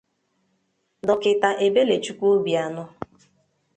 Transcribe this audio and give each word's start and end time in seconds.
Dọịka 1.07 1.49
Ebelechukwu 1.65 2.25
Obianọ 2.35 2.83